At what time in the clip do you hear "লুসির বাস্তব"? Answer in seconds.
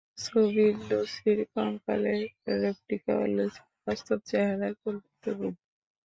3.35-4.19